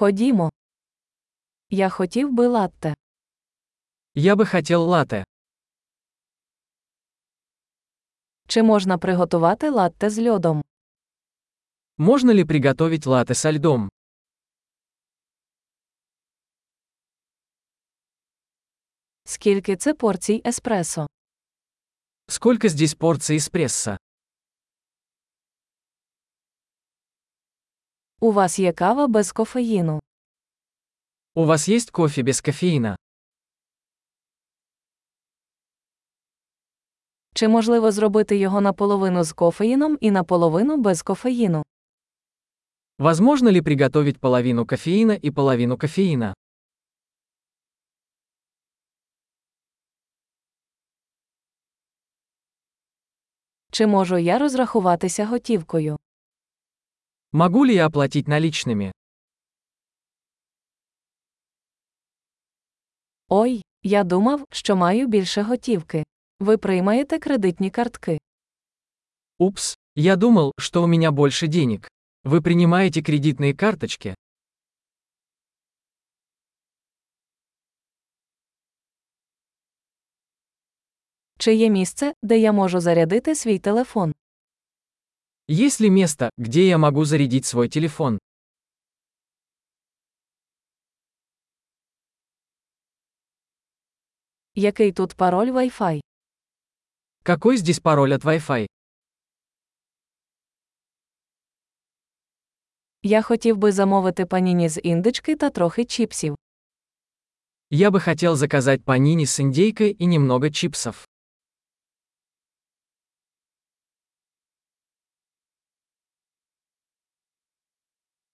Ходімо. 0.00 0.50
Я 1.70 1.88
хотів 1.88 2.32
би 2.32 2.46
латте. 2.46 2.94
Я 4.14 4.34
бы 4.34 4.46
хотел 4.50 4.82
латте. 4.82 5.24
Чи 8.48 8.62
можна 8.62 8.98
приготувати 8.98 9.70
латте 9.70 10.10
з 10.10 10.28
льодом? 10.28 10.62
Можно 11.98 12.34
ли 12.34 12.44
приготовить 12.44 13.06
латте 13.06 13.34
со 13.34 13.52
льдом? 13.52 13.88
Скільки 19.24 19.76
це 19.76 19.94
порцій 19.94 20.42
еспресо? 20.46 21.06
Сколько 22.28 22.68
здесь 22.68 22.94
порций 22.94 23.38
эспрессо? 23.38 23.98
У 28.22 28.32
вас 28.32 28.58
є 28.58 28.72
кава 28.72 29.06
без 29.06 29.32
кофеїну. 29.32 30.00
У 31.34 31.44
вас 31.46 31.68
есть 31.68 31.90
кофе 31.90 32.22
без 32.22 32.40
кофеина? 32.40 32.96
Чи 37.34 37.48
можливо 37.48 37.92
зробити 37.92 38.36
його 38.36 38.60
наполовину 38.60 39.24
з 39.24 39.32
кофеїном 39.32 39.98
і 40.00 40.10
наполовину 40.10 40.76
без 40.76 41.02
кофеїну? 41.02 41.62
Возможно 42.98 43.52
ли 43.52 43.62
приготовить 43.62 44.18
половину 44.20 44.66
кофеина 44.66 45.18
и 45.24 45.30
половину 45.30 45.78
кофеина? 45.78 46.34
Чи 53.70 53.86
можу 53.86 54.18
я 54.18 54.38
розрахуватися 54.38 55.26
готівкою? 55.26 55.98
Могу 57.31 57.65
ли 57.65 57.73
я 57.73 57.87
оплатить 57.87 58.27
наличными? 58.27 58.91
Ой, 63.29 63.61
я 63.83 64.03
думав, 64.03 64.45
що 64.51 64.75
маю 64.75 65.07
більше 65.07 65.41
готівки. 65.41 66.03
Ви 66.39 66.57
приймаєте 66.57 67.19
кредитні 67.19 67.69
картки. 67.69 68.19
Упс, 69.37 69.77
я 69.95 70.15
думал, 70.15 70.51
что 70.57 70.83
у 70.83 70.87
меня 70.87 71.11
больше 71.11 71.47
денег. 71.47 71.89
Вы 72.23 72.41
принимаете 72.41 73.01
кредитные 73.01 73.53
карточки? 73.53 74.15
Чи 81.37 81.53
є 81.55 81.69
місце, 81.69 82.13
де 82.23 82.39
я 82.39 82.51
можу 82.51 82.79
зарядити 82.79 83.35
свій 83.35 83.59
телефон? 83.59 84.13
Есть 85.49 85.79
ли 85.79 85.89
место, 85.89 86.29
где 86.37 86.67
я 86.67 86.77
могу 86.77 87.05
зарядить 87.05 87.45
свой 87.45 87.69
телефон? 87.69 88.19
Який 94.55 94.91
тут 94.91 95.15
пароль 95.15 95.51
Wi-Fi? 95.51 96.01
Какой 97.23 97.57
здесь 97.57 97.79
пароль 97.79 98.13
от 98.13 98.23
Wi-Fi? 98.23 98.67
Я 103.03 103.21
хотів 103.21 103.57
би 103.57 103.71
замовити 103.71 104.25
паніні 104.25 104.69
з 104.69 104.81
індички 104.81 105.35
та 105.35 105.49
трохи 105.49 105.85
чіпсів. 105.85 106.35
Я 107.69 107.89
бы 107.91 107.99
хотел 107.99 108.35
заказать 108.35 108.83
панини 108.83 109.25
с 109.25 109.39
индейкой 109.39 109.95
и 109.99 110.05
немного 110.05 110.49
чипсов. 110.49 111.05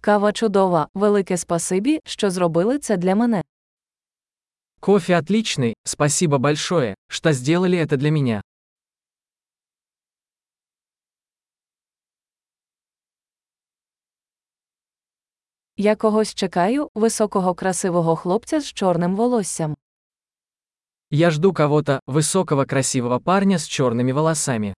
Кава 0.00 0.32
чудова, 0.32 0.88
велике 0.94 1.36
спасибі, 1.36 2.00
що 2.04 2.30
зробили 2.30 2.78
це 2.78 2.96
для 2.96 3.14
мене. 3.14 3.42
Кофе 4.80 5.16
отличный, 5.16 5.74
спасибо 5.84 6.38
большое, 6.38 6.94
что 7.08 7.32
сделали 7.32 7.78
это 7.78 7.96
для 7.96 8.10
меня. 8.10 8.42
Я 15.76 15.96
когось 15.96 16.34
чекаю, 16.34 16.90
високого 16.94 17.54
красивого 17.54 18.16
хлопця 18.16 18.60
з 18.60 18.72
чорним 18.72 19.16
волоссям. 19.16 19.76
Я 21.10 21.30
жду 21.30 21.52
кого-то, 21.52 22.00
высокого 22.06 22.66
красивого 22.66 23.18
парня 23.20 23.58
с 23.58 23.66
черными 23.66 24.12
волосами. 24.12 24.74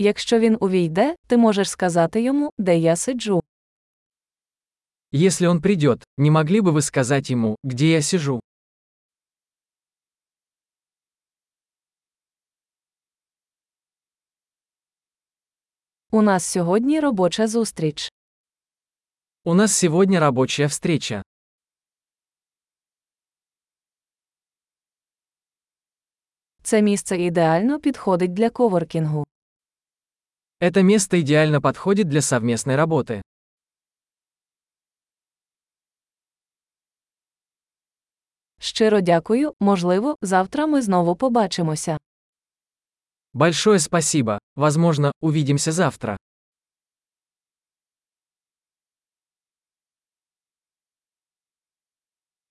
Якщо 0.00 0.38
він 0.38 0.56
увійде, 0.60 1.16
ти 1.26 1.36
можеш 1.36 1.70
сказати 1.70 2.22
йому, 2.22 2.52
де 2.58 2.78
я 2.78 2.96
сиджу. 2.96 3.42
Если 5.14 5.46
он 5.46 5.60
придет, 5.60 6.04
не 6.16 6.30
могли 6.30 6.60
бы 6.60 6.72
вы 6.72 6.82
сказать 6.82 7.30
ему, 7.30 7.56
где 7.64 7.90
я 7.90 8.02
сижу? 8.02 8.40
У 16.10 16.22
нас 16.22 16.44
сьогодні 16.44 17.00
робоча 17.00 17.46
зустріч. 17.46 18.12
У 19.44 19.54
нас 19.54 19.72
сегодня 19.72 20.20
рабочая 20.20 20.68
встреча. 20.68 21.22
Це 26.62 26.82
місце 26.82 27.18
ідеально 27.18 27.80
підходить 27.80 28.32
для 28.32 28.50
коворкінгу. 28.50 29.24
Это 30.60 30.82
место 30.82 31.20
идеально 31.20 31.60
подходит 31.60 32.08
для 32.08 32.20
совместной 32.20 32.74
работы. 32.74 33.22
Щиро 38.60 39.00
дякую, 39.00 39.54
можливо, 39.60 40.16
завтра 40.20 40.66
ми 40.66 40.82
знову 40.82 41.16
побачимося. 41.16 41.98
Большое 43.32 43.78
спасибо, 43.78 44.38
возможно, 44.56 45.12
увидимся 45.20 45.72
завтра. 45.72 46.16